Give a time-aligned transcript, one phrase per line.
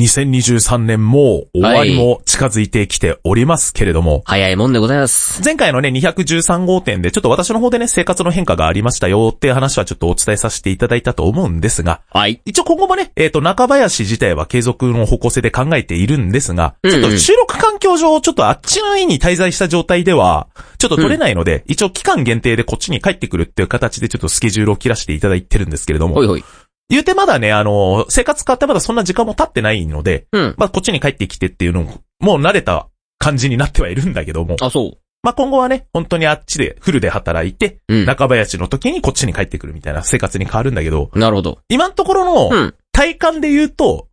[0.00, 5.42] 2023年も終わりも近づいてきておりますけれども、早いもんでございます。
[5.44, 12.40] 前回のね、213号店でちょっと私の方でね、生活の変化がありましたよっていう話はちょっとお伝えさせていただいたと思うんですが、はい。
[12.44, 17.00] 一応今後もね、えっ、と、中林自体は継続の方向性で考えているんですが、うんうん。
[17.02, 20.48] ちょっと収録環境上、ちょっとあっちの家に滞在した状態では、
[20.78, 26.14] ちょっと取れないので、一応期間限定でこっちに帰ってくるっていう形でちょっとスケジュールを切らせていただいてるんですけれども。
[26.14, 26.44] ほい、ほい。
[26.90, 30.54] 言うてまだね、あの、生活変わってまだそんな時間も経ってないので、うん。
[30.58, 34.98] まあこっちに帰ってきてっていうのも、もう慣れた感じになってはいるんだけども、あ、そう。
[35.22, 38.04] まあ今後はね、本当にあっちでフルで働いて、うん。
[38.06, 41.58] 中林の時にこっちに帰ってくるみたいな生活に変わるんだけど、なるほど。
[41.68, 42.74] 今のところのうん。
[42.92, 44.08] 体感で言うと、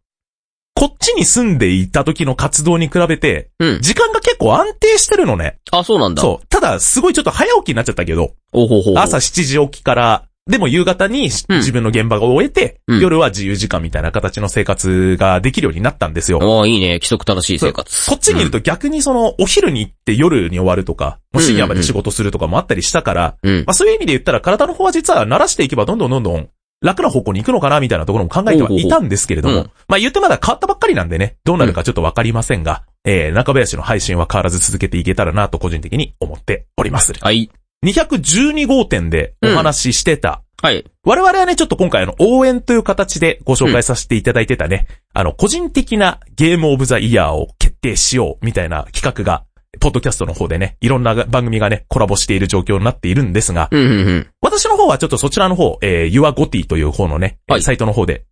[0.76, 3.82] こっちに住んでいた時の活動に比べて、うん。
[3.82, 5.58] 時間が結構安定してるのね。
[5.72, 6.22] あ、そうなんだ。
[6.22, 6.24] う。
[6.24, 6.48] そう。
[6.48, 9.00] ただ、すごいちょっと早起きになっちゃったけど、おほほほ。
[9.00, 16.40] 朝7時起きから、でも夕方にうん自分の現場が終えて、うん夜は自由時間みたいな形の生活ができるようになったんですよ。
[16.42, 16.94] ああ、いいね。
[16.94, 18.10] 規則正しい生活。
[18.10, 23.58] こっちにいると逆にその、お昼に行って夜に終わるとか、もう深夜まで仕事するとかもあったりしたから、うん。
[23.68, 26.50] まあそういう意味で言ったら体の方は実は慣らしていけばどんどんどんどん
[26.82, 37.14] 楽な方向に行くのかなみたいなところも考えてはいたんですけれどうほうまあ言ってまだ変わったばっかりなんでね、どうなるかちょっとわかりませんが、えー、中林の配信は変わらず続けていけたらなと個人的に思っております。
[37.20, 37.50] はい。
[37.86, 40.86] 212号店でお話ししてた、はい。
[41.04, 49.44] 我々はね、ちょっと今回あの、応援という形でご紹介させていただいてたね、あの、個人的なゲームオブザイヤーを決定しようみたいな企画が、
[49.80, 54.28] ポッドキャストの方でね、いろんな番組がね、コラボしている状況になっているんですが、うん、うん、うん。
[54.42, 57.62] 私の方はちょっとそちらの方、えー、YourGoty という方のね、はい。
[57.62, 58.26] サイトの方で、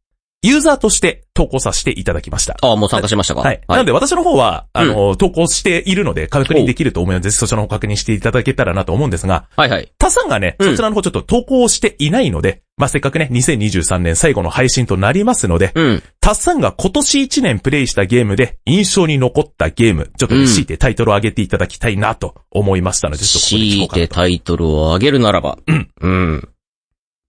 [0.45, 2.55] ユーザーとして投稿させていただきました。
[2.61, 3.61] ああ、もう参加しましたかはい。
[3.67, 9.91] なので私の方は、あの、投稿しているので確認できると思うので、ぜひそちらの方確認していただけたらなと思うんですが、はい、はい。
[9.97, 16.03] タさんがね、うんそちらの方ちょっと投稿していないので、まあ、せっかくね、2023年最後の配信となりますので、うん。
[16.19, 24.07] タさんが今年1年プレイしたゲームで印象に残ったゲーム、ちょっと強いてタイトルを上げていただきたいなと思いましたので、ちょっとここで聞強いこうかなと。
[24.09, 25.57] てタイトルを上げるならば。
[25.67, 25.89] うん。
[26.01, 26.49] うん。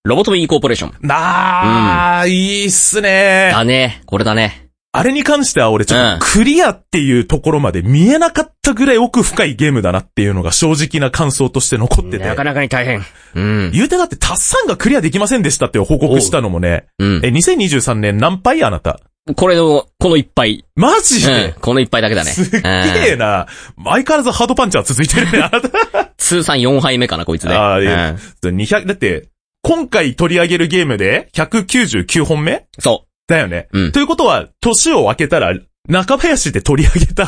[0.07, 0.95] ロボトミーコーポレーション。
[1.01, 3.51] なあ、いいっすね。
[3.53, 4.03] だね。
[4.07, 4.69] これだね。
[4.93, 12.25] あれに関しては俺ちょっとクリアっていうところまで見えなかったぐらい奥深いゲームだなっていうのが正直な感想として残ってて。
[12.25, 13.05] なかなかに大変。
[13.35, 13.71] うん。
[13.73, 17.29] 言うてだってタッサンがクリアできませんでしたって報告したのもね、うんえ、。
[17.29, 19.01] 2023年何杯あなた？
[19.35, 20.65] これの、この一杯。
[20.77, 21.55] マジうんで、。
[21.61, 22.31] この一杯だけだね。
[22.31, 22.69] すっげ
[23.11, 23.49] えな。
[23.85, 26.13] 相変わらずハードパンチは続いてるね、あなた。
[26.17, 27.55] 通算4杯目かな、こいつね。
[27.57, 28.11] あーいや
[28.45, 29.27] うん200、だって、
[29.69, 32.67] 今回取り上げるゲームで199本目？
[32.79, 33.67] そだよね。
[33.73, 37.27] うんということは、年を分けたら、中林で取り上げた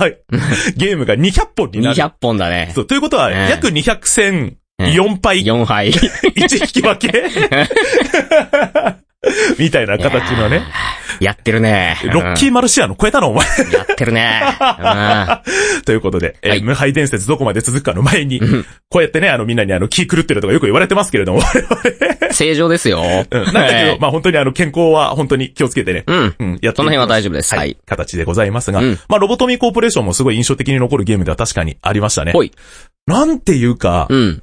[0.76, 1.70] ゲームが 200本う。
[1.76, 1.96] になる。
[1.96, 2.70] 200本だね。
[2.76, 5.90] そう、ということは、うん約200戦うん4敗、4杯。
[6.38, 7.10] 1引き分け？
[9.58, 10.62] みたいな形のね。
[11.20, 11.96] やってるね。
[12.12, 13.46] ロッキーマルシアの超えたのお前。
[13.46, 14.42] うんやってるね。
[15.84, 21.40] ということで、えーはい無敗伝説どこまで続くかの前に、うんこうやってね、あのみんなにあの気狂ってるとかよく言われてますけれども、
[22.22, 23.02] うん正常ですよ。
[23.28, 26.34] うんなんだけど、まあ本当にあの健康は本当に気をつけてね、うん。
[26.38, 27.76] うん、やっその辺は大丈夫ですははいい。
[27.86, 32.32] 形でございますが、うんまあロボトミーコーポレーションもすごい印象的に残るゲームでは確かにありましたね。
[32.32, 32.52] ほい。
[33.08, 34.42] なんていうか、うん。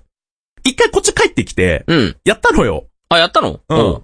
[0.65, 2.15] 一回こっち帰ってきて、うん。
[2.25, 2.85] やったのよ。
[3.07, 3.59] あ、やったの？
[3.69, 4.01] うん。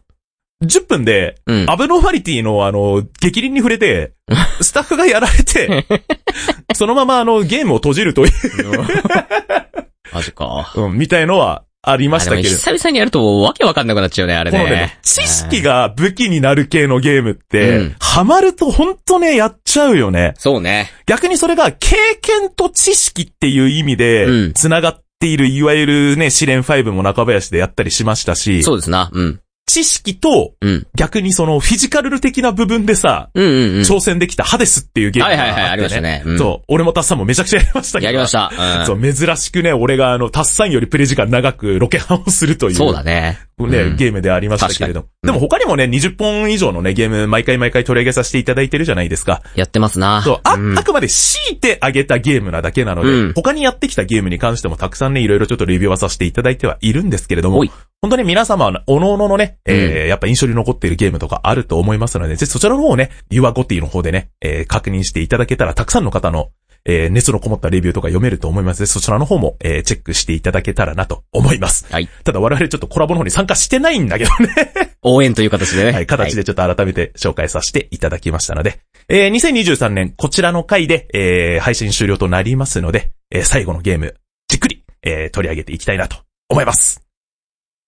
[0.61, 1.69] 10分で、うん。
[1.69, 4.13] アブノーマリティのあの、激鱗に触れて、
[4.61, 5.85] スタッフがやられて、
[6.73, 8.31] そのままあの、ゲームを閉じるという、
[10.13, 10.71] マジか。
[10.75, 12.49] うん、みたいのはありましたけれど。
[12.49, 20.33] 久々にやるとわけわかんなくなっちゃうね、あれこのねね。、知識が武器になる系のゲームって、うんハマるとほんとね、やっちゃうよね。
[20.37, 20.91] そうね。
[21.05, 29.09] 逆にそれが経験と知識っていう意味うでん、繋がっている、いわゆるね、試練5も中林でやったりしましたし、そうですな。
[29.13, 29.39] うん。
[29.71, 30.87] 知識とうん。
[30.95, 33.81] 逆にそのフィジカル的な部分でさ、うんうんうん。
[33.83, 35.43] 挑戦できたハデスっていうゲームがあって、ね。
[35.43, 38.05] はいはいはいありましたねうんそう、俺もタッサンもめちゃくちゃやりましたけど。
[38.07, 38.51] やりました。
[38.79, 38.85] うん。
[38.85, 42.75] そう、珍しくね、俺があの、タッサンよりプレイ時間長くロケハンをするという。
[42.75, 43.39] そうだね。
[43.59, 45.07] ね、うんゲームでありましたけれども。
[45.23, 49.41] でも他にもね、20本以上のね、ゲーム、毎回毎回取り上げさせていただいてるじゃないですか。
[49.55, 50.21] やってますな。
[50.23, 57.63] そう、あ、んあくまで強いてあげたゲームなだけなので、うん他にやってきたゲームに関してもたくさんね、いろいろちょっとレビューはさせていただいてはいるんですけれども
[58.01, 66.49] 本当に皆様は、おのおののね、えーやっぱ印象に残っているゲームとかあると思いますので、ぜひそちらの方をね、ユアゴティの方でね、えー確認していただけたら、たくさんの方の、
[66.83, 71.85] えー熱のこもったレビューとか読めると思いますので、そちらの方も、えーチェックしていただけたらなと思います。
[71.91, 72.09] はい。
[72.23, 74.49] ただ我々ちょっとコラボの方に参加してないんだけどね。
[75.03, 75.91] 応援という形でね。
[75.91, 78.79] はい、形でちょっと改めて紹介させていただきましたので、
[79.09, 84.15] えー2023年こちらの回で、えー配信終了となりますので、えー最後のゲーム、
[84.47, 86.17] じっくり、えー取り上げていきたいなと
[86.49, 87.00] 思います。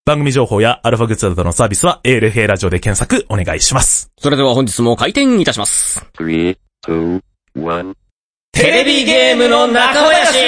[0.05, 4.11] 番組情報やアルファグッズなどのサービスは ALFA ラジオで検索お願いします。
[4.17, 6.05] それでは本日も開店いたします。
[6.17, 7.21] Three, two,
[7.57, 7.95] one.
[8.51, 10.39] テレビゲームの中林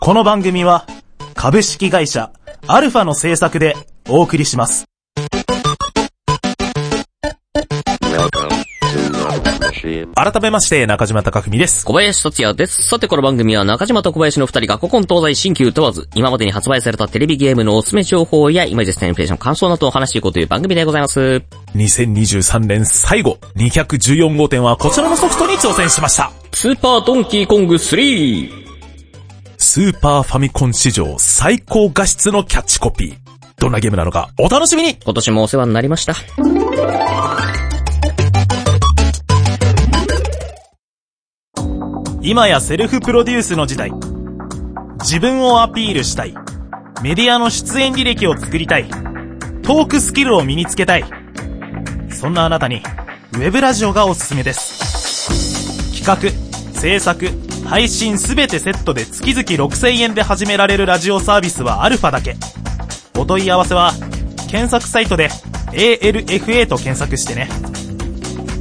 [0.00, 0.86] この番組は
[1.34, 2.32] 株式会社
[2.66, 3.76] アルファの制作で
[4.08, 4.86] お送りします。
[9.72, 11.84] 改めまして、中島貴文です。
[11.84, 12.82] 小林達也です。
[12.82, 21.42] さてこの番組は中島と小林の二人が古今東西新旧問わず、今までに発売されたテレビゲームのおすすめ情報や今実践インフレーション感想などを話していこうという番組でございます。
[21.74, 26.32] 2023年最後、214号店はこちらのソフトに挑戦しました。
[26.52, 28.50] スーパードンキーコング3。
[29.58, 33.16] スーパーファミコン史上最高画質のキャッチコピー。
[33.58, 36.14] どんなゲームなのかお楽しみに今年もお世話になりました。
[42.22, 43.90] 今やセルフプロデュースの時代。
[45.00, 46.34] 自分をアピールしたい。
[47.02, 48.90] メディアの出演履歴を作りたい。
[49.62, 51.04] トークスキルを身につけたい。
[52.10, 52.82] そんなあなたに、
[53.32, 56.04] ウェブラジオがおすすめです。
[56.04, 57.30] 企画、制作、
[57.64, 62.36] 配信すべてセットで月々6000円で始められるラジオサービスはアルファだけ。
[63.16, 63.92] お問い合わせは、
[64.50, 65.30] 検索サイトで
[65.72, 67.48] ALFA と検索してね。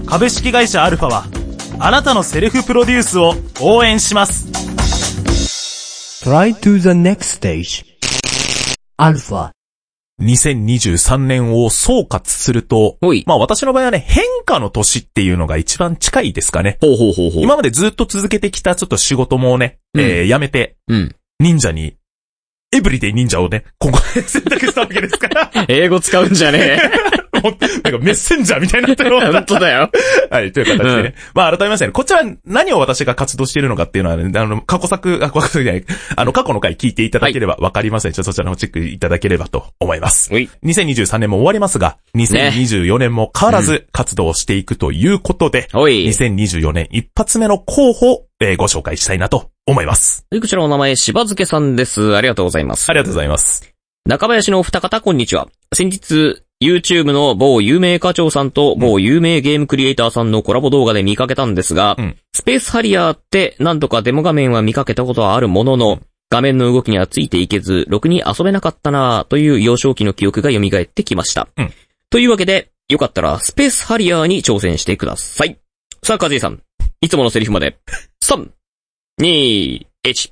[0.06, 1.39] 株式会社アルファは、
[1.82, 4.48] あなたのセルフプロデュースを応援します。
[6.26, 7.86] Try to the next stage.
[8.98, 9.52] Alpha.
[10.22, 16.78] 2023年を総括するとまあ私の場合はね、変化の年っていうのが一番近いですかね。
[16.82, 17.44] ほうほうほうほう。
[17.44, 21.16] 今までずっと続けてきたちょっと仕事もね、うんえーやめて、うん。
[21.40, 21.96] 忍者に、
[22.74, 29.20] エブリデイ忍者をね、今後選択したわけですから、 英語使うんじゃねもうなんかメッセンジャーみたいになってるえ。
[29.32, 29.90] 本当だよ。
[30.30, 31.16] はい、という形でね。
[31.34, 40.30] まあ改めましてね、こちら何を私が活動しているのかっていうのはね、あの、過去作、あ、過去作じゃない、あの、過去の回聞いていただければわかりますので、ちょっとそちらの方チェックいただければと思います。
[40.30, 40.50] ほい。
[40.64, 46.08] 2023年も終わりますが、2024年も変わらず活動していくということで、ほい。
[46.08, 50.26] 2024年一発目の候補を、えーご紹介したいなと思います。
[50.32, 52.16] こちらお名前、しばづけさんです。
[52.16, 52.94] ありがとうございますあ。
[52.94, 53.74] りがとうございます。
[54.06, 55.48] 中林のお二方、こんにちは。
[55.74, 71.50] 先日、YouTube の某有名課長さんと某有名ゲームクリエイターさんのコラボ動画で見かけたんですが、うんスペースハリアーって何度かデモ画面は見かけたことはあるものの、画面の動きにはついていけず、ろくに遊べなかったなぁという幼少期の記憶が蘇ってきました。
[71.58, 71.74] うん
[72.10, 75.60] というわけで、よかったらスペースハリアーに挑戦してください。
[76.02, 76.62] さあ、カズイさん。
[77.02, 77.78] いつものセリフまで。
[78.24, 78.50] 3、
[79.22, 80.32] 2、1。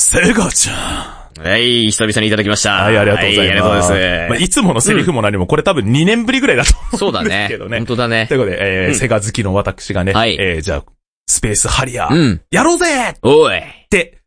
[0.00, 1.17] セガちゃん。
[1.42, 2.72] はい、久々にいただきました。
[2.72, 3.48] はい、ありがとうございます。
[3.48, 4.30] はありがとうございます。
[4.30, 7.46] まあ、いつものセリフも何も、これ多分2年ぶりぐらいだと思そうだうんですね。
[7.48, 7.86] けどね 本。
[7.86, 8.34] 当だねと。
[8.34, 10.84] いうことで、えーうんセガ好きの私がね、はいえーじゃあ、
[11.26, 12.40] スペースハリアー、うん。
[12.50, 13.60] やろうぜっおい。
[13.90, 14.17] て、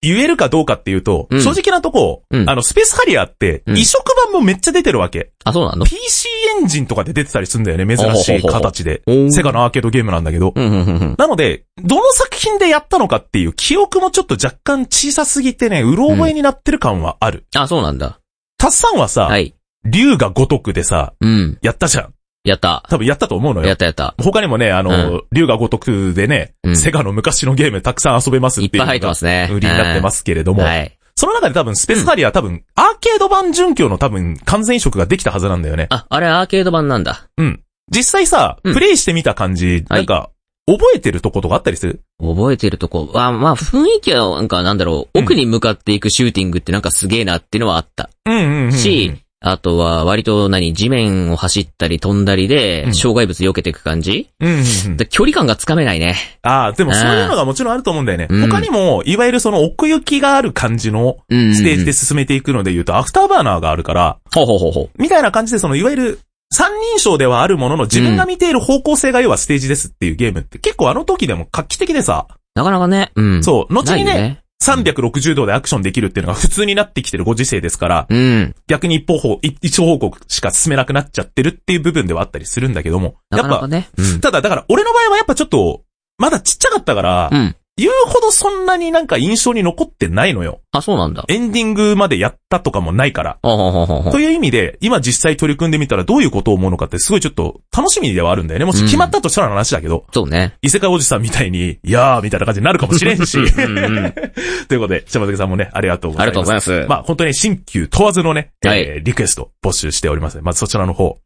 [0.00, 5.32] 言えるかどうかっていうと、うん正直なとこ、うんあの、スペースハリアーって、うん移植版もめっちゃ出てるわけ。
[5.44, 6.28] あ、そうなの？PC
[6.60, 9.02] エンジンとかで出てたりするんだよね、珍しい形で。
[9.06, 10.52] おーセガのアーケードゲームなんだけど。
[10.54, 11.14] うん、うん、うんうん。
[11.18, 17.46] なので、どの作品でやったのかっていう記憶もちょっと若干小さすぎてね、うろ覚えになってる感はある。
[17.54, 18.20] あ、そうなんだ。
[18.58, 19.54] タッサンはさ、はい。
[19.84, 21.58] 竜が如くでさ、うん。
[21.62, 22.14] やったじゃん。
[22.48, 22.84] やった。
[22.88, 23.68] 多分やったと思うのよ。
[23.68, 24.14] やったやった。
[24.18, 29.48] 他にもね、あの、う竜が如くでね、うんセガの昔のゲームたくさん遊べますっていうのがいっぱい入ってますね。
[29.52, 30.98] 売りになってますけれども、はい。
[31.14, 35.88] その中で多分スペースハリアー多分、アーケード版準拠の多分完全移植ができたはずなんだよね。
[35.90, 37.28] あ、あれアーケード版なんだ。
[37.36, 37.60] うん。
[37.90, 40.30] 実際さ、うんプレイしてみた感じ、はいなんか、
[40.66, 42.02] 覚えてるとことかあったりする？
[42.20, 43.10] 覚えてるとこ。
[43.14, 48.10] あ、まあ、雰囲気は、なんか、なんだろう、うん奥に向かっていくシューティングってなんかすげえなっていうのはあった。
[48.26, 48.72] うんうんうんうん。
[48.72, 54.96] し、あとは、割と何、地面を走ったり飛んだりうんで、障害物避けていく感じ、うんうんうん。
[54.96, 56.16] で距離感がつかめないね。
[56.42, 58.26] ああ、でもそういうのがもちろんあると思うんだよね。
[58.28, 61.54] うん他にも、いわゆるその奥行きがある感じのうん。
[61.54, 61.92] ステージで。
[61.92, 65.02] 進めていくので言うと、アフターバーナーがあるから、ほうほうほうほう。
[65.02, 66.18] みたいな感じでその、いわゆる、
[66.50, 73.12] 三人称ではあるものの自分が見ている方向性が要はステージですっていうゲームって結構あの時でも画期的でさ、なかなかね。
[73.14, 73.44] うん。
[73.44, 74.42] そう、後にね。
[74.62, 78.54] 360度でアクションできるっていうのが普通になってきてるご時世ですから、うん。
[78.66, 83.88] 逆に一方方、一一方向しか進めなくなっちゃってるっていう部分ではあったりするんだけども、やっぱ、なかなかね。
[83.96, 84.20] うん。
[84.20, 85.82] ただだから俺の場合はやっぱちょっと、
[86.18, 87.56] まだちっちゃかったから、うん。
[87.78, 90.60] 言うほどそんなになんか印象に残ってないのよ。
[90.72, 91.24] あ、そうなんだ。
[91.28, 93.38] エンディングまでやったとかもないから。
[93.42, 98.64] ほうほうほうほうほうという意味で、今実際取り組んでみたらどういうことを思うのかってすごいちょっと楽しみではあるんだよね。
[98.64, 100.56] もし決まったとしたらの話だけど、そうね。
[100.60, 103.38] 異世界おじさんみたいに、いやーみたいな感じになるかもしれんし。
[103.38, 104.12] うんうん。
[104.68, 106.26] ということで、島崎さんもね、ありがとうございます。
[106.26, 106.88] ありがとうございます。
[106.88, 110.40] まあ本当に新旧問わずのね、はいえーリクエスト募集しております。
[110.42, 111.18] まずそちらの方。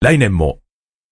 [0.00, 0.58] 来年も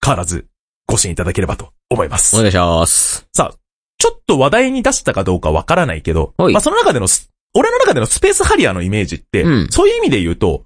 [0.05, 0.47] 変わらず
[0.87, 2.41] ご支援いただければと思いますお。
[2.41, 3.27] 願いします。
[3.33, 3.57] さあ、
[4.03, 10.65] ちょっと話題に出したかどうかわからないけど、はいまあその中でのス、俺の中でのスペースハリアーのイメージって、うんそういう意味で言うと、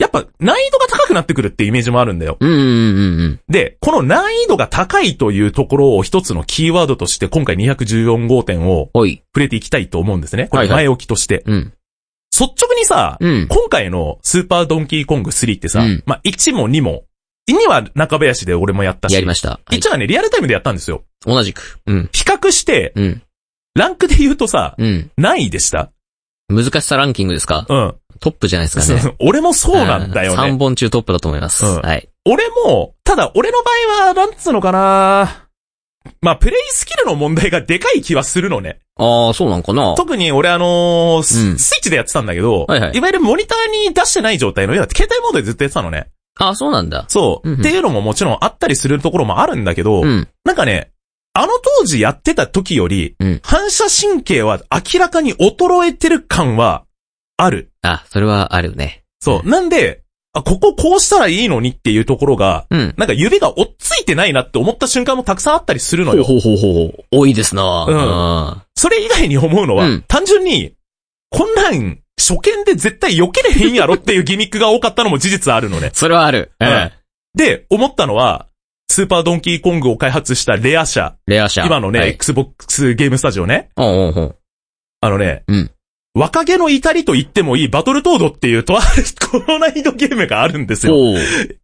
[0.00, 2.36] やっぱ難易度が高くなってくるっていうイメージもあるんだよ。
[2.40, 3.40] うんうんうんうん。
[3.48, 8.90] で、この難易度が高いというところを一つのキーワードとして今回214号店を。
[8.92, 10.48] 触れていきたいと思うんですね。
[10.48, 11.44] これ前置きとして。
[11.46, 11.72] うん。
[12.32, 13.46] 率直にさ、うん。
[13.48, 17.04] 今回のスーパードンキーコング3ってさ、うんまあ1も2も、
[17.50, 19.50] 2は中林で俺もやったし、やりました。
[19.50, 21.04] はい1はね、リアルタイムでやったんですよ。
[21.26, 21.78] 同じく。
[21.86, 22.10] うん。
[22.12, 23.22] 比較して、うん。
[23.74, 25.10] ランクで言うとさ、うん。
[25.16, 25.90] 何位でした？
[26.48, 27.66] 難しさランキングですか？
[27.68, 27.94] うん。
[28.20, 29.16] トップじゃないですかね。
[29.18, 30.58] 俺もそうなんだよ3ね。
[30.58, 31.66] 本中トップだと思います。
[31.66, 32.08] うんはい。
[32.24, 33.70] 俺も、ただ俺の場
[34.02, 35.46] 合は、なんつうのかな
[36.20, 38.78] まあ、プレイスキルの問題がでかい気はするのね。
[38.96, 46.08] ああ、そうなんかな特に俺あのースうんスイッチでやってたんだけど、はいはいわゆるモニターに出してない状態の、携帯モードでずっとやってたのね。
[46.38, 47.04] ああ、そうなんだ。
[47.08, 50.28] そう、うんうんっていうのももちろんあったりするところもあるんだけど、うん。
[50.44, 50.90] なんかね、
[51.32, 56.84] あの当時やってた時より、うん反射神経は明らかに衰えてる感は
[57.36, 57.70] ある。
[57.82, 59.02] あ、それはあるね。
[59.20, 59.48] そう。
[59.48, 62.94] なんで、あ、こここうしたらいいのにっていうところが、うん。
[62.96, 66.24] なんか指が追っついてないなって思った瞬間もたくさんあったりするのよ。
[66.24, 67.04] ほうほうほうほう。
[67.12, 70.74] 多いですなうんあそれ以外に思うのは、うん単純に、
[71.30, 75.90] こんなん、初見で絶対避けれへんやろっていうギミックが多かったのも事実あるのね。
[75.94, 76.52] それはある。
[76.60, 76.92] ううんん。
[77.34, 78.46] で、思ったのは、
[78.88, 81.16] スーパードンキーコングを開発したレア社。
[81.26, 81.64] レア社。
[81.64, 82.10] 今のね、はい。
[82.10, 83.70] Xbox ゲームスタジオね。
[83.76, 84.36] おうおう
[85.00, 85.70] あのね、うん
[86.16, 90.94] 若気の至りと言ってもいいバトルトードっていうとある、この難易度ゲームがあるんですよ。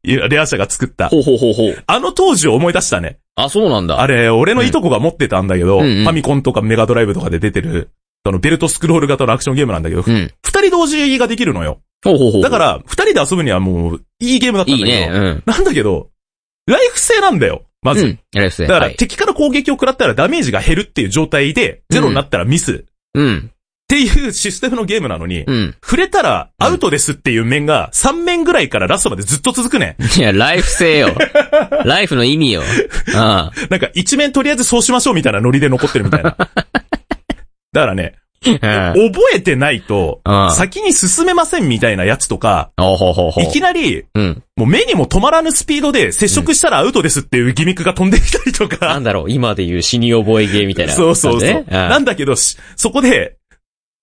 [0.02, 1.09] レア社が作った。
[1.09, 1.85] ほうほうほうほう。
[1.87, 3.19] あの当時を思い出したね。
[3.37, 4.00] あ、そうなんだ。
[4.00, 7.90] あれ、俺のいとこが持ってたんだけど、うんうんファミコンとかメガドライブとかで出てる、
[8.25, 10.31] そのベルトスクロール型のアクションゲームなんだけど、二、うん。
[10.43, 11.81] 人同時ができるのよ。
[12.05, 12.43] ほうほうほう。
[12.43, 14.99] だか、ら、二人で遊ぶにはもう、いいゲームだったんだけど。
[14.99, 15.11] いいね。
[15.12, 15.43] うん。
[15.47, 16.09] なんだけど、
[16.67, 17.62] ライフ性なんだよ。
[17.83, 18.05] まず。
[18.05, 18.11] うん。
[18.33, 18.69] やりますね。
[18.69, 22.73] だから、はい敵から攻撃を食らったらダメージが減るっていう状態で、ゼロになったらミス。
[22.73, 22.79] っ
[23.15, 23.50] うん。
[23.89, 25.75] ていうシステムのゲームなのに、うん。
[25.83, 29.97] 触れたらアウトですっていう面が3面ぐらいからラストまでずっと続くね。
[30.17, 31.09] いや、ライフ性よ。
[31.85, 32.62] ライフの意味よ。
[33.17, 36.37] あ なんか一面とりあえずそうしましょうみたいなノリで残ってるみたいな。
[37.73, 38.17] だからね、
[38.62, 38.95] あ。
[38.95, 42.71] 覚えてないとうん、先に進めませんみたいなやつとか。
[43.37, 44.43] いきなり、うん。
[44.57, 50.95] もう目にも止まらぬスピードで接触したらアウトですっていうギミックが飛んできたりとなかん、だろう、今で言う死に覚えゲーみたいな。
[50.95, 51.65] そうそうそう。
[51.69, 53.37] ななんだけど、しそこで、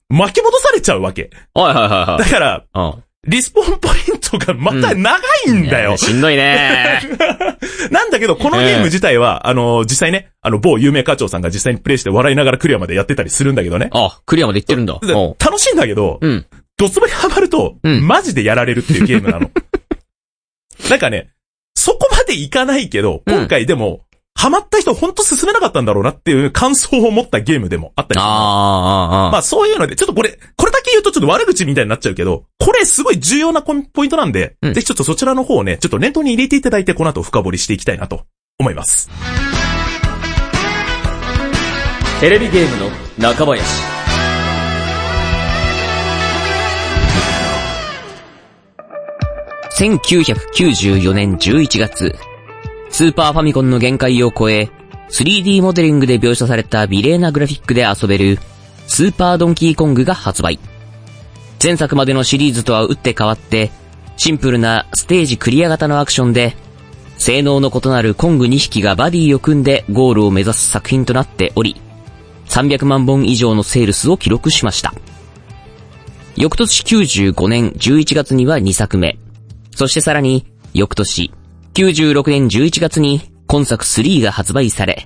[0.10, 1.32] 巻き戻されちゃうわけ。
[1.54, 2.20] はいはいはいはい。
[2.20, 3.04] だから、うん。
[3.28, 5.98] リスポーンポイントがまた長いんだよ。
[5.98, 7.02] しんどいね
[7.92, 13.90] なんだけど、このゲーム自体は、あの、実際ね、あの、某有名課長さんが実際にプレイして笑いながらクリアまでやってたりするんだけどね。
[13.92, 14.98] あ、クリアまで行ってるんだ。
[15.40, 16.46] 楽しいんだけど、うん。
[16.78, 19.52] ドツボにハマると、うんマジでやられるっていうゲームなの。
[20.90, 21.30] なんかね、
[21.76, 24.02] そこまでいかないけど、うん今回でも、
[24.38, 38.26] ハマった人ほんと進めなかったんだろうなっていう感想を持ったゲームでもあったりああ、ああ、あまあそういうので、ちょっとこれ、これだけ言うとちょっと悪口みたいになっちゃうけど、これすごい重要なポイポイントなんで、うんぜひちょっとそちらの方をね、ちょっと念頭に入れていただいて、この後深掘りしていきたいなと
[38.60, 39.10] 思います。
[42.20, 43.64] テレビゲームの中林。
[49.78, 52.16] 1994年11月、
[52.90, 54.70] スーパーファミコンの限界を超え、
[55.10, 58.40] 3D モデリングで描写された美麗なグラフィックで遊べる、
[58.88, 60.60] スーパードンキーコングが発売。
[61.62, 63.72] 前作までのシリーズとは打って変わって、
[64.16, 66.56] シンプルなステージクリア型のアクションで、
[67.18, 71.80] 性能の異なるコング2匹がバディを組んでゴールを目指す作品となっており、
[72.48, 74.94] 300万本以上のセールスを記録しました。
[76.36, 79.18] 翌年95年11月には2作目。
[79.76, 81.32] そしてさらに、翌年、
[81.78, 85.06] 96年11月に今作3が発売され、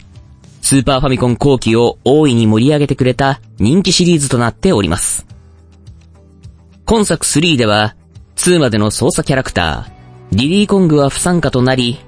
[0.62, 5.26] スーパーファミコン後期を大いに盛り上げてくれた人気シリーズとなっております。
[6.86, 7.98] 今作3では、
[8.38, 12.00] 2までの操作キャラクター、リリーコングは不参加となり、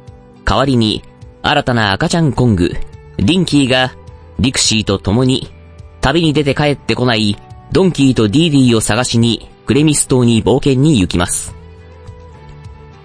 [0.46, 1.04] 代わりに、
[1.42, 2.72] 新たな赤ちゃんコング、
[3.18, 3.94] リンキーが、
[4.40, 5.52] リクシーと共に、
[6.00, 7.38] 旅に出て帰ってこない、
[7.74, 11.63] ドンキーとディーディーを探しに、クレミス島に冒険に行きます。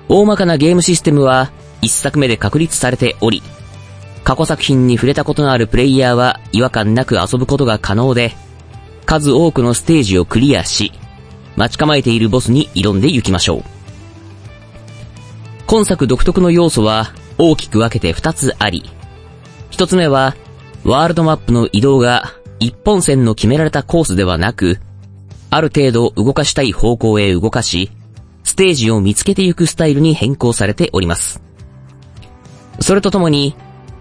[0.08, 1.50] 大まかなゲームシステムは、
[1.82, 3.42] 一作目で確立されており、
[4.24, 8.34] 過去作品に触れたことのあるプレイヤーは違和感なく遊ぶことが可能で、
[9.06, 10.92] 数多くのステージをクリアし、
[11.56, 13.64] 待ち構えているボスに挑んで行きましょう。
[15.66, 18.90] 今作独特の要素は大きく分けて2つあり、
[19.70, 20.36] 1つ目は、
[20.84, 24.78] ワールドマップの移動が一本線の決められたコースではなく、
[25.50, 27.90] ある程度動かしたい方向へ動かし、
[28.58, 31.40] ステージを見つけていくスタイルに変更されております。
[32.80, 33.54] それとともに、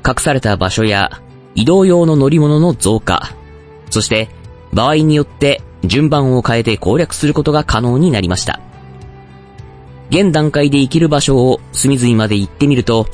[0.03, 1.21] 隠された場所や
[1.53, 3.35] 移動用の乗り物の増加、
[3.91, 4.29] そして
[4.73, 8.59] 場合によって順番を変えて攻略することが可能になりました。
[10.09, 13.05] 現段階で行ける場所を隅々まで行ってみると、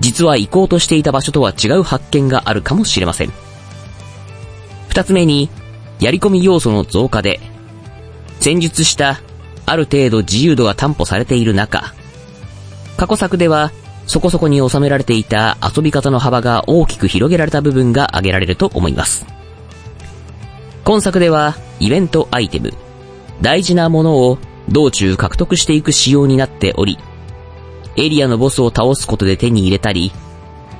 [0.00, 3.32] 実は行こうとしていた場所とは違う発見があるかもしれません。
[4.88, 5.48] 二つ目に、
[5.98, 7.40] やり込み要素の増加で、
[8.40, 9.22] 戦術した
[9.66, 11.94] ある程度自由度が担保されている中、
[12.96, 13.72] 過去作では
[14.06, 19.26] そこそこに収められていた遊び方の幅が大きく広げられた部分が挙げられると思います。
[20.84, 22.72] 今作ではイベントアイテム、
[23.40, 26.98] 大事なものを道中獲得していく仕様になっており、
[27.96, 30.12] エリアのボスを倒すことで手に入れたり、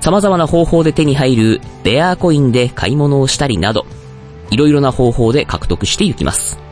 [0.00, 3.86] 様々な方法で手に入るベアーコインで買い物をしたりなど、
[4.50, 6.63] いろいろな方法で獲得していきます。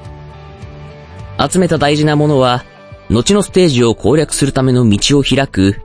[1.49, 2.65] 集めた大事なものは、
[3.11, 5.81] 後のステージを攻略するための道を開く、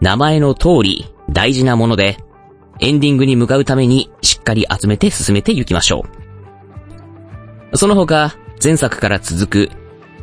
[0.00, 2.18] 名前の通り大事なもので、
[2.80, 6.04] エンディングに向かうためにしっかり集めて進めていきましょ
[7.72, 7.76] う。
[7.76, 9.70] その他、前作から続く、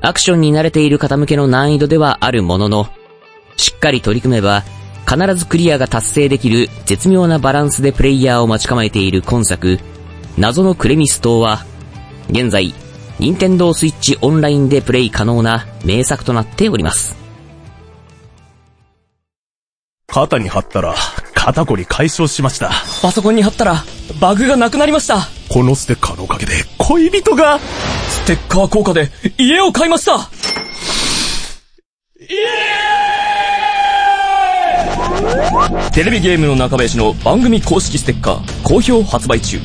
[0.02, 2.88] アクションに慣れている方向けの難易度ではあるものの、
[3.58, 4.64] しっかり取り組めば、
[5.08, 9.80] 必ずクリアが達成できる絶妙なバランスでプレイヤーを待ち構えている今作、
[10.38, 11.66] 謎のクレミス島は、
[12.30, 12.74] 現在、
[13.20, 17.16] 任天堂スイッチオンラインでプレイ可能な名作となっております。
[20.08, 20.96] 肩に貼ったら、
[21.34, 22.72] 肩こり解消しました。
[23.02, 23.84] パソコンに貼ったら、
[24.20, 25.28] バグがなくなりました。
[25.50, 30.30] このステッカーのおかげで、恋人が、ステッカー効果で、家を買いました
[35.92, 39.60] テレビゲームの中林の番組公式ステッカー、好評発売中。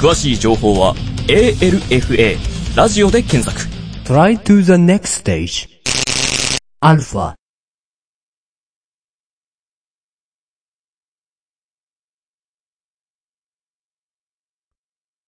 [0.00, 0.94] 詳しい情報は、
[1.28, 2.38] ALFA、
[2.78, 3.68] ラジオで検索。
[4.04, 5.68] Try to the next stage.
[6.80, 7.34] Alpha.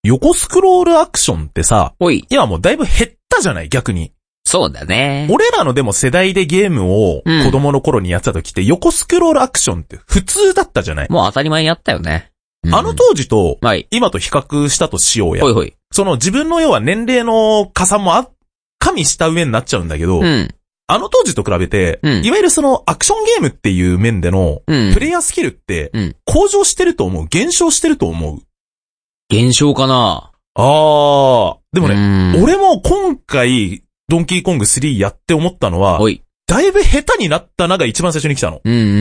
[0.04, 4.12] 横スクロールアクションってさ、おい、今もうだいぶ減ったじゃない逆に。
[4.44, 5.26] そうだね。
[5.28, 12.30] 俺らのでも世代でゲームをうん子供の頃にやってた時って横スクロールアクションって普通だったじゃない、もう当たり前にやったよね。
[12.62, 13.88] うんあの当時とはい。
[13.90, 15.52] 今と比較したとしようやほい。
[15.52, 15.74] ほい。
[15.92, 18.28] その自分の要は年齢の加算もあ、
[18.78, 20.48] 加味した上になっちゃうんだけど、うん。
[20.86, 25.00] あの当時と比べて、うんいわゆるそのアクションゲームっていう面でのうんプ。
[25.00, 27.26] レイヤースキルってうん向上してると思う？
[27.26, 28.40] 減少してると思う？
[29.28, 36.22] 減少かなあー、でもね、ね俺も今回、ドンキーコング3やって思ったのはお、い。
[36.48, 38.60] だいぶ下手になったなが一番最初に来たの。
[38.64, 38.94] うんうんうんう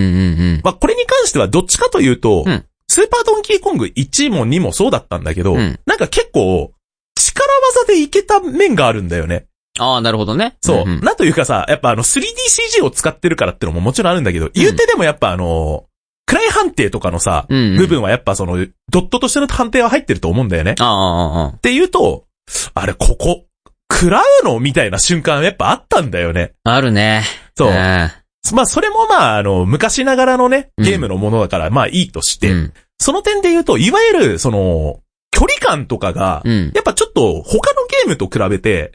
[0.58, 0.62] ん。
[0.63, 6.71] まあ、これに関してはどっちかというと、うんスーパードンキーコング1も2もそうだったんだけど、うんなんか結構、
[7.19, 7.47] 力
[7.86, 9.45] 技でいけた面があるんだよね。
[9.79, 10.58] ああ、なるほどね。
[10.62, 10.86] そう。
[10.86, 15.86] んんなんというかさ、やっぱあの 3DCG を使ってるからってのももちろんあるんだけど、言うてでもやっぱあの、
[16.27, 20.75] 位判定とかのさ、うんうん部分はやっぱその、ドットとしての判定は入ってると思うんだよね。
[20.79, 21.47] ああ、ああ。
[21.49, 22.25] っていうと、
[22.73, 23.45] あれ、ここ、
[23.91, 26.53] 食らうのみたいな瞬間やっぱあったんだよね。
[26.63, 27.23] あるね。
[27.55, 27.71] そう。
[27.71, 32.73] んまあ、それもまあ、あの、昔ながらのね、うんゲームのものだから、まあいいとして、うん。
[32.99, 34.99] その点で言うと、いわゆる、その、
[35.32, 36.72] 距離感とかが、うん。
[36.74, 38.92] やっぱちょっと、他のゲームと比べて、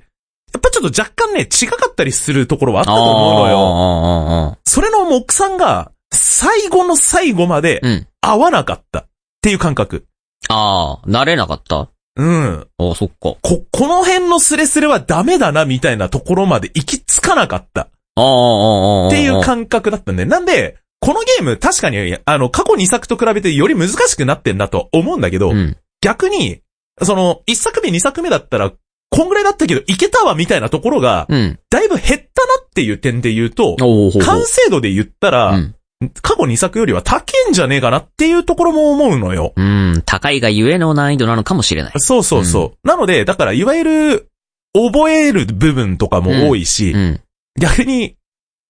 [0.53, 4.59] やっぱちょっと若干ね、違かったりするところはあったと思うのよ。
[4.64, 7.81] それの目算が、最後の最後まで。
[8.20, 9.07] 合わなかったっ
[9.42, 10.07] ていう感覚。
[10.49, 11.88] ああ、慣れなかった？
[12.16, 12.66] うん。
[12.79, 13.14] ああ、そっか。
[13.20, 17.88] こ、この辺のスレスレはダメだな、みたいなところまで行き着かなかった。
[18.16, 19.09] ああ、ああ、ああ。
[19.09, 25.77] っていう感覚だったんで、なんで、このゲーム確かに、あの、過去2作と比べてより難しくなってんなと思うんだけど、うん。
[26.04, 26.60] 逆に、
[27.02, 28.72] その、1作目2作目だったら、
[29.10, 31.58] こんぐらいだったけど、いけたわみたいなところが、うん。
[31.70, 32.20] だいぶ減ったな
[32.62, 35.74] っていう点で言うと、ほうほう完成度で言ったら、うん。
[36.20, 39.54] 過去2作よりは高いんじゃねえかなっていうところも思うのよ。
[39.56, 40.02] うん。
[40.04, 41.92] 高いがゆえの難易度なのかもしれない。
[41.96, 42.86] そうそうそう。
[42.86, 44.28] なので、だから、いわゆる、
[44.74, 47.20] 覚える部分とかも多いし、うん。
[47.58, 48.16] 逆に、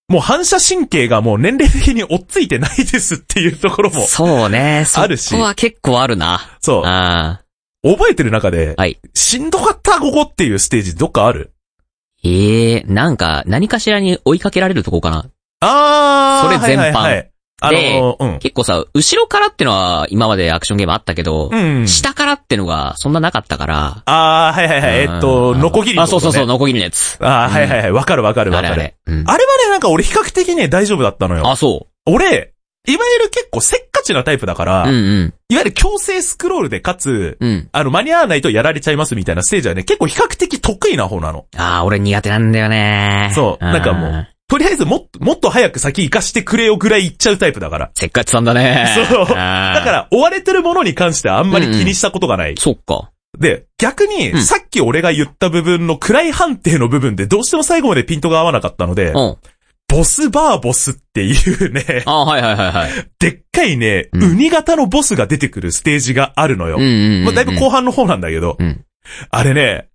[0.08, 4.84] もう反射神経がもう年齢的に追っついてないですっていうところも、そうね。
[4.86, 6.40] そあるしこは結構あるな。
[6.60, 6.84] そう。
[6.84, 7.44] ああ。
[7.82, 11.52] 覚えてる中で、はいしんどかった、ここっていうステージどっかある？
[12.22, 15.26] ええなんか、何かしらに追いかけられるとこかな。
[15.60, 16.58] あー。
[16.60, 18.38] それ全般はいはいはいあの、うん。
[18.40, 21.88] 結構さ、後ろからってのは今までアクションゲームあったけど、うん。
[21.88, 24.02] 下からってのがそんななかったから。
[24.04, 25.00] あー、はいはいはい。
[25.00, 26.46] えっと、うんノコギリ、あ、そうそうそう、。
[26.46, 27.16] ノコギリのやつ。
[27.20, 27.92] あー、はいはいはい。
[27.92, 28.72] わかるわかるわかる。
[28.74, 28.96] あれあれ。
[29.06, 29.24] うん。
[29.26, 31.48] あれはね、なんか俺比較的ね、大丈夫だったのよ。
[31.48, 32.54] あ、そ俺、
[32.86, 34.88] いわゆる結構せっかちなタイプだから、う。
[34.88, 35.34] うんうん。
[35.48, 37.68] いわゆる強制スクロールでかつ、うん。
[37.72, 41.46] あの、間に合わないとやられちゃいますみたいなステージはね、結構比較的得意な方なの。
[41.56, 43.32] ああ、俺苦手なんだよね。
[43.34, 47.90] そうなんかもうとりあえずもっと、もっと早く先行かしてくれよぐらい言っちゃうタイプだから。
[47.94, 48.86] せっかちさんだね。
[49.08, 49.26] そう。
[49.26, 49.34] だだ
[49.82, 52.54] から、追われてるものに関してはあんまり気にしたことがない。
[52.58, 53.10] そっか。
[53.38, 59.36] で、逆に、うんさっき俺が言った部分の位判定の部分でどうしても最後までピントが合わなかったので、うん。
[59.88, 62.90] ボスバーボスっていうね、あはいはいはいはい。
[63.18, 66.76] でっかいね、うんウニ型のボスが出てくるステージがあるのよ。
[66.76, 67.24] うんうんうんうん。
[67.24, 68.84] まあ、だいぶ後半の方なんだけど、うん
[69.30, 69.88] あれね、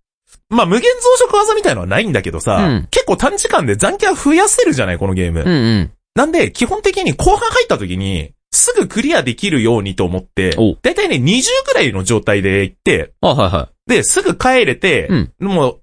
[0.50, 5.42] まあ、無限増殖技みたいのはないんだけどさ、うん結構短時間で残キャ増やせるじゃない、このゲーム。
[5.42, 5.92] うんうん。
[6.16, 15.82] なんで、基本的に後半入った時に、すぐクリアできるようにと思ってお、だいたいね、20ぐらいの状態で行って、あはいはで、すぐ帰れて、うんもう、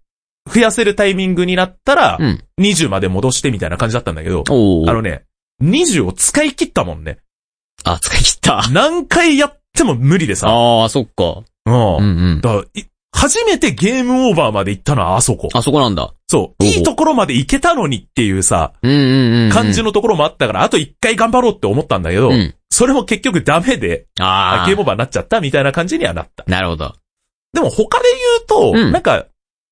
[0.53, 2.45] 増やせるタイミングになったらい。、うん。
[2.61, 5.25] 20まで戻してみたいな感じだったんだけど、おーあのね、
[5.63, 7.19] 20を使い切ったもんね。
[7.85, 8.69] あ、使い切った。
[8.73, 10.49] 何回やっても無理でさ。
[10.49, 11.43] ああ、そっか。
[11.67, 12.41] うんうんうん。
[12.41, 15.49] だからい初めてゲームオーバーまで行ったのはあそこ。
[15.55, 16.13] あそこなんだ。
[16.29, 16.65] そう。
[16.65, 19.51] いいところまで行けたのにっていうさ、うんうんうんうん。
[19.51, 22.55] 感じのところもあったから、あと一回頑張ろうって思ったんだけど、うん。
[22.71, 24.67] それも結局ダメで、ああ。
[24.67, 26.45] ゲームオーバーになっちゃったみたいな感じにはなった。
[26.47, 26.95] なるほど。
[27.55, 28.05] でも他で
[28.59, 29.25] 言うと、うんなんか、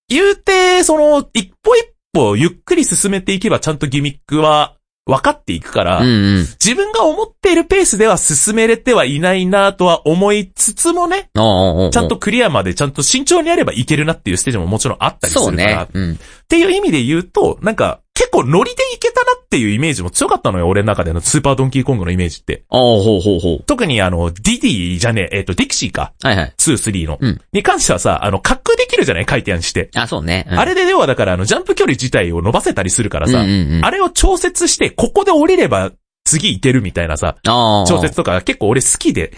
[0.09, 4.74] 言うて、その、一歩一歩ゆっくり進めていけばちゃんとギミックは
[5.07, 6.47] 分かっていくから、うんうん。
[6.65, 12.17] 自分が思っているペースでは進めれてはいないなとは思いつつもね、ああ、ああちゃんと。
[12.17, 15.89] クリアまでちゃんと慎重にやればいけるなっていうステージももちろんあったりするから、ね。
[15.93, 16.13] うん。
[16.15, 16.17] っ
[16.49, 22.65] ていう意味で言うと、なんか、結構ノリでいけたなっていうイメージも強かったのよ、俺の中でのスーパードンキーコングのイメージって。
[22.71, 23.65] ああ、ほうほうほう。
[23.67, 26.13] 特にあの、ディディじゃねえ、えっ、と、ディクシーか。
[26.23, 26.55] はいはい。
[26.57, 27.19] 2、3の。
[27.21, 29.91] うんに関してはさ、あの、滑空できるじゃない回転して。
[29.95, 30.47] あ、そうね。
[30.51, 33.85] うんあれで要はだからあの、ジャンプ距離自体を伸ばせたりするからさ、うんうんうん。
[33.85, 35.93] あれを調節して、ここで降りれば
[36.25, 37.37] 次行けるみたいなさ。
[37.43, 39.33] 調節とか結構俺好きで。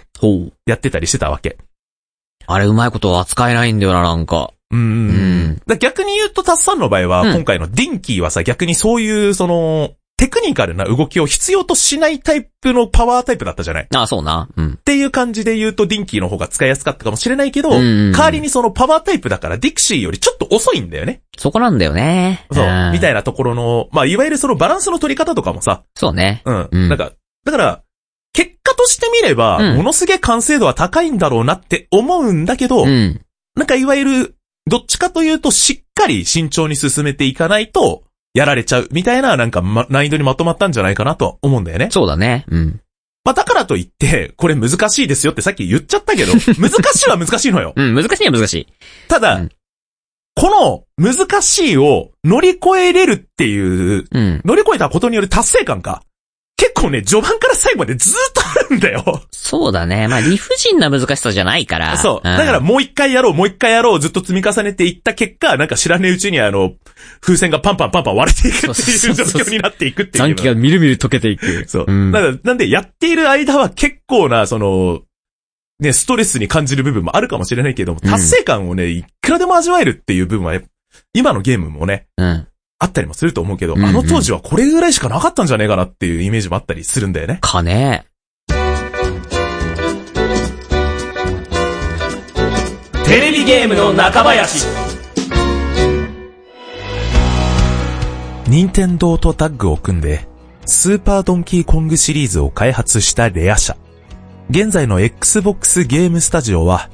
[0.67, 1.59] やってたりしてたわけ。
[2.47, 4.53] あれうまいこと扱えないんだよな、なんか。
[4.71, 13.85] うんうん逆に言うと、タッサンの場合は、うん今回のディンキーはさ、逆にそういう、その、テクニカルな動きを必要としないタイプのパワータイプだったじゃない？
[13.85, 14.49] っああ、そうな。
[14.57, 14.77] うん。
[14.79, 21.21] ていう感じで言うと、ディンキーの方が使いやすかったかもしれないけど、うんうんうん代わりにそのパワータイプだから、ディクシーよりちょっと遅いんだよね。
[21.37, 22.47] そこなんだよね。
[22.51, 22.65] そう。
[22.93, 23.11] みたい。
[23.13, 26.43] いなところの、まあ、いわゆるそのバランスの取り方とかもさ、そうね。
[26.47, 26.69] うん。
[26.71, 27.13] うんなんか、
[27.45, 27.83] だから、
[28.33, 33.21] 結果としてみれば、うんものすげえ完成度は高いんだろうなって思うんだけど、うん。
[33.55, 38.03] なんかいわゆる、どっちかというとしっかり慎重に進めていかないと、
[38.37, 41.89] やられちゃうみたいななんか、ま、難易度にまとまったんじゃないかなとは思うんだよね。
[41.91, 42.45] そうだね。
[42.49, 42.81] うん。
[43.25, 47.73] まあだからといって、これ難しいですよってさっき言っちゃったけど、 難しいは難しいのよ。
[47.75, 48.67] うん、難しいは難しい。
[49.09, 49.51] ただ、うん
[50.39, 54.43] この難しいを乗り越えれるっていう、うん。
[54.45, 56.03] 乗り越えたことによる達成感か。
[56.57, 59.23] 結構ね、序盤から最後までずーっとあるんだよ。
[59.31, 60.09] そうだね。
[60.09, 61.99] まあ、理不尽な難しさじゃないから。
[61.99, 62.21] そう。
[62.21, 66.73] んだから、もう一回やろう、もう一回やろう、ずっと積み重ねていった結果、なんか知らねえうちにあの、
[67.21, 70.25] 風船がパンパンパンパン割れていくっていう状況になっていくっていう。
[70.29, 71.69] 残機がみるみる溶けていく。
[71.69, 71.93] そう。
[71.93, 72.11] ん。
[72.11, 75.03] だから、なんでやっている間は結構な、その、
[75.79, 80.59] ね、ストレスに感じる部分もあるかもしれないけども、うん達成感をね、いくらでも味わえるっていう部分は、
[81.13, 82.49] 今のゲームもね、うん。
[82.79, 87.39] あったりもすると思うけど、うんうんあの当時はこれぐらいしかなかったんじゃねえかなっていうイメージもあったりするんだよね。
[87.41, 88.07] かね。
[93.05, 94.67] テレビゲームの中林。
[98.49, 100.29] 任天堂とタッグを組んで、
[100.67, 103.77] スーパードンキーコングシリーズを開発したレア社。
[104.51, 106.91] 現在の Xbox ゲームスタジオは、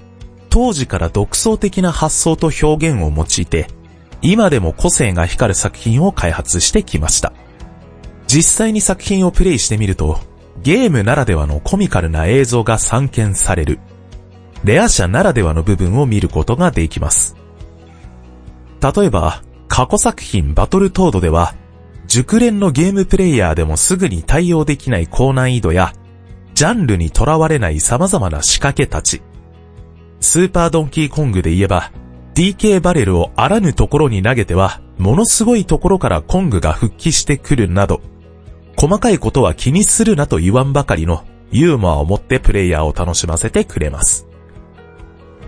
[0.48, 3.68] 当時から独創的な発想と表現を用いて、
[4.22, 7.32] 今でも個性が光る作品を開発してきました。
[8.28, 10.20] 実際に作品をプレイしてみると、
[10.62, 13.80] ゲームならではのコミカルな映像が散見される。
[14.64, 17.36] レア社ならではの部分を見ることができます。
[18.80, 21.54] 例えば、過去作品バトルトードでは、
[22.06, 25.92] 熟練のゲームプレイヤーでもすぐに対応できない高難易度や、
[26.54, 29.22] ジャンルにとらわれない様々な仕掛けたち。
[30.20, 31.90] スーパードンキーコングで言えば、
[32.34, 38.00] DK バレルをあらぬところに投げては、ものすごいところからコングが復帰してくるなど、
[38.76, 44.26] 細かいことは気にするなと言わんばかりのユーモアを持ってプレイヤーを楽しませてくれます。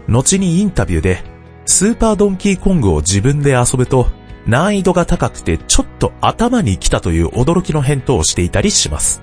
[0.09, 1.25] 後にインタビューで、
[1.65, 4.09] スーパードンキーコングを自分で遊ぶと、
[4.47, 9.23] 難易度が高くてちょっと頭に来たという驚きの返答をしていたりします。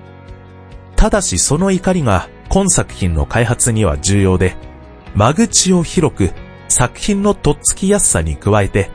[0.95, 4.55] ただしその怒りが今作品の開発には重要で、
[5.13, 6.31] 間口を広く
[6.71, 8.89] 作品のとっつきやすさに加えて、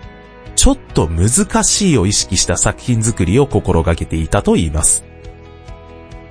[0.57, 5.05] ちょっと難しいを意識した作品作りを心がけていたと言います。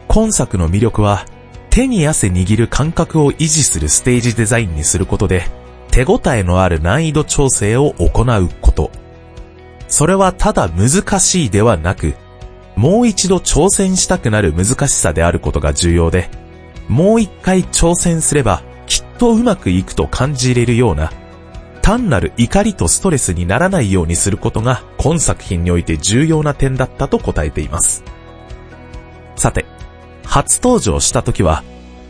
[0.08, 1.26] 今作の魅力は、
[1.70, 5.46] 手に汗握る感覚を維持するステージデザインにすることで、
[5.92, 8.92] 手応えのある難易度調整を行うこと。
[9.88, 12.16] それはただ難しいではなく、
[12.76, 16.30] もう一度挑戦したくなる難しさであることが重要で、
[16.88, 21.12] もう一回挑戦すればきっとうまくいくと感じれるような、
[21.86, 28.04] 単なる怒りとストレスにならないようにすることが今作品において重要な点だったと答えています。
[29.36, 29.66] さて、
[30.24, 31.64] 初登場した時は、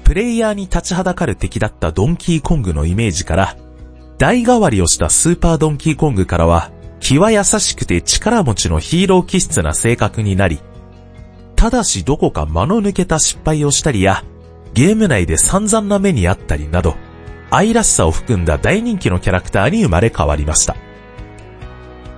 [0.06, 3.58] プレイヤーに立ちはだかる敵だったドンキーコングのイメージから、
[4.18, 10.62] 代替わりをしたスーパードンキーコングからは、気は優しくて力持ちのヒーロー気質な性格になり、
[11.58, 14.24] ただしどこか間の抜けた失敗をしたりや、
[14.74, 16.96] ゲーム内で散々な目にあったりなど、
[17.49, 20.75] 愛らしさを含んだ大人気のキャラクターに生まれ変わりました。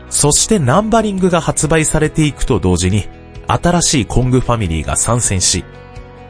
[0.09, 3.07] そしてナンバリングが発売されていくと同時に、
[3.47, 5.63] 新しいコングファミリーが参戦し、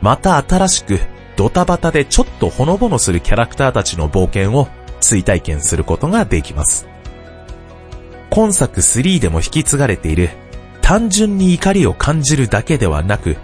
[0.02, 1.00] また新しく
[1.36, 4.68] ドタバタでちょっとほのぼのするキャラクターたちの冒険を
[5.00, 6.88] 追体験することができます。
[8.30, 10.30] 今作3でも引き継がれている
[10.82, 13.38] 単純に怒りを感じるだけではなく、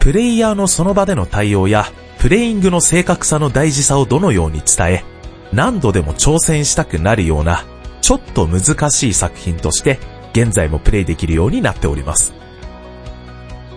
[0.00, 1.86] プレイヤーのその場での対応や
[2.18, 5.04] プレイングの正確さの大事さをどのように伝え、
[5.52, 7.64] 何度でも挑戦したくなるような、
[8.00, 9.98] ちょっと難しい作品として、
[10.32, 12.34] 現在もプレイできるようになっております。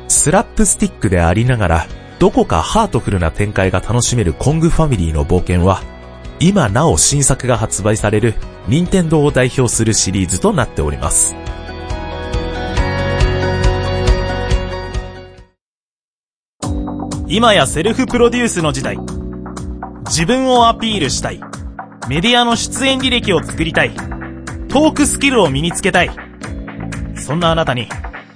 [0.08, 1.88] スラップスティックでありながら、
[2.20, 5.82] どこかハートフルな展開が楽しめるコングファミリーの冒険は、
[6.40, 8.36] 今なお新作が発売される、
[8.68, 11.36] 任天堂を代表するシリーズとなっております。
[17.34, 18.98] 今やセルフプロデュースの時代。
[20.08, 21.40] 自分をアピールしたい。
[22.10, 23.92] メディアの出演履歴を作りたい。
[24.68, 26.12] トークスキルを身につけたい。
[27.16, 27.88] そんなあなたに、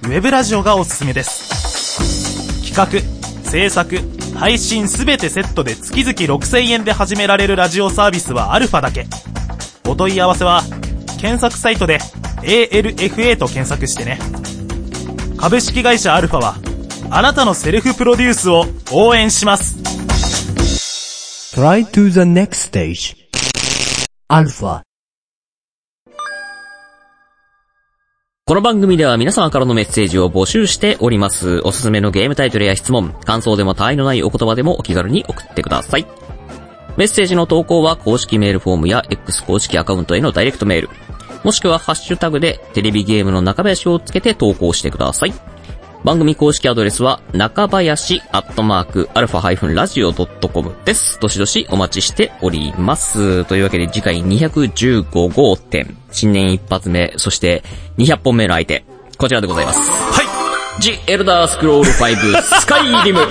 [0.03, 2.73] ウェブラジオがおすすめです。
[2.73, 3.99] 企画、制作、
[4.33, 9.07] 配信すべてセットで月々6000円で始められるラジオサービスはアルファだけ。
[9.85, 10.63] お問い合わせは、
[11.19, 11.99] 検索サイトで
[12.43, 14.19] ALFA と検索してね。
[15.35, 16.55] 株式会社アルファは、
[17.11, 19.77] あなたのセルフプロデュースを応援します。
[21.55, 23.15] Try to the next stage.
[24.27, 24.81] Alpha.
[28.47, 31.61] この番組では皆様からのメッセージを募集しております。
[31.63, 36.05] おすすめのゲームタイトルや質問、感想でも他愛のないお言葉でもお気軽に送ってください。
[36.97, 40.89] メッセージの投稿は公式メールフォームや X 公式アカウントへのダイレクトメール、
[41.43, 45.33] もしくはハッシュタグでテレビゲームの中林をつけて投稿してください。
[46.05, 51.19] 番組公式アドレスは、中林アットマーク、アルファラジオ .com です。
[51.19, 53.43] どしどしお待ちしております。
[53.45, 57.63] というわけで次回215号店、新年一発目、そして
[57.97, 58.85] 200本目の相手、
[59.17, 59.89] こちらでございます。
[59.89, 60.25] はい
[60.79, 63.21] ジ・エルダースクロール5スカイリム。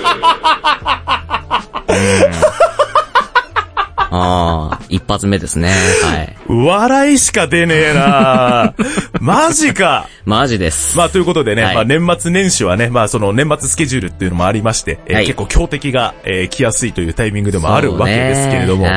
[4.15, 5.69] ああ、一発目ですね。
[6.03, 6.35] はい。
[6.47, 8.73] 笑いしか出ねえな
[9.19, 10.97] マジかマジです。
[10.97, 18.87] まあということでね、はいまあ年末年始はね、まあその年末スケジュールっていうのもありまして、えーはい結構強敵が、えー来やすいというタイミングでもあるわけですけれども、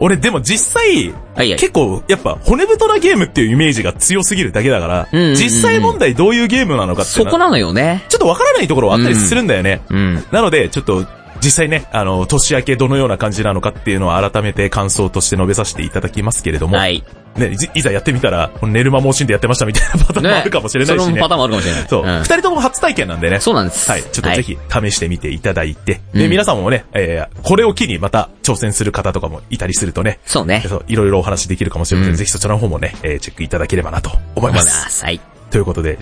[0.00, 8.04] 俺でも実際、はいはい結構やっぱ骨太なゲームっていうイメージが強すぎるだけだから、うんうんうん実際問題どういうゲームなのかーってそこなのよね。
[8.08, 9.80] ちょっとわからないところはあったりするんだよね。
[9.90, 10.24] うん。
[10.30, 11.04] なので、ちょっと、
[11.42, 17.04] 実際ね、あの、年明けどのような感じなのかっていうのは改めて感想として述べさせていただきますけれども、はい。
[17.36, 21.04] ね、いいざやってみたら、寝る間も惜しんでやってましたみたいなパターンもあるかもしれないしね。
[21.04, 21.88] そのパターンもあるかもしれない。
[21.88, 22.04] そう。
[22.04, 23.40] 二、ん人とも初体験なんでね。
[23.40, 23.90] そうなんです。
[23.90, 24.02] はい。
[24.02, 30.62] ちょっとぜひ試してみていただいて、で、うん皆さんもね、えー、これを機にまた挑戦する方とかもいたりするとね、そうね。
[30.68, 32.12] そう、いろいろお話できるかもしれません。
[32.12, 34.60] うんぜひそちらの方もね、えー、チェックいただければなと思いま。
[34.60, 35.04] すす。
[35.04, 35.20] はい。
[35.50, 35.98] ということで、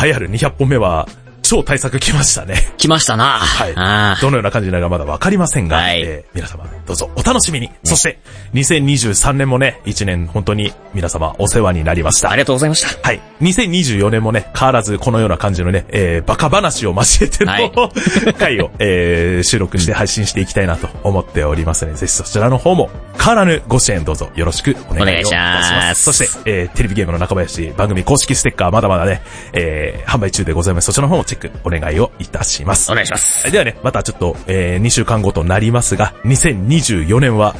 [0.00, 1.08] 流行る200本目は、
[1.52, 2.54] 超対策来ましたね。
[2.78, 3.38] 来ましたな。
[3.38, 4.16] はいあ。
[4.22, 7.70] どのような感じなのかまだわかりませんが、はいえー皆様どうぞお楽しみに。
[7.84, 8.18] そして、
[8.54, 12.30] 2023年もね、1年本当に皆様お世話になりました。
[12.30, 13.06] ありがとうございました。
[13.06, 13.31] はい。
[13.42, 17.72] 2024年もね、変わらずこのような感じのね、えー、バカ話を交えての、はい
[18.38, 25.40] 回を、えー、収録して配信していきたいなと思っておりますので、ぜひそちらの方も変わらぬご支援どうぞよろしくお願いをいたしま。
[25.42, 30.86] ますすそして、えー、テレビゲームの中林番組公式ステッカーまだまだね、えー、販売中でございます。
[30.86, 32.94] そちらの方もチェックお願いをいたしますお。
[32.94, 33.50] 願いします。
[33.50, 37.56] ではね、またちょっと、えー、2週間後となりますが、2024年は、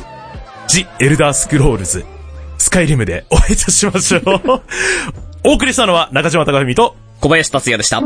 [0.69, 2.05] ジ・エルダースクロールズ、
[2.59, 5.32] スカイリムでお会いいたしましょう。
[5.45, 8.01] お送りしたのは中島貴文と、小林達也でした。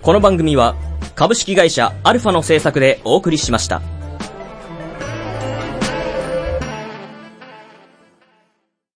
[0.00, 0.74] この番組は
[1.14, 3.82] 株式会社アルファの制作でお送りしました。